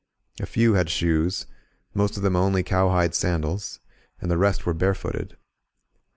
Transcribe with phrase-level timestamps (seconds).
[0.39, 1.45] A few had shoes,
[1.93, 3.79] most of them only cowhide sandals,
[4.19, 5.37] and the rest were barefooted.